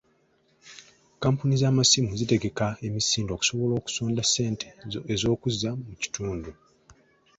[1.15, 4.67] Kkampuni z'amasimu zitegeka emisinde okusobola okusonda ssente
[5.13, 6.51] ez'okuzza mu kitundu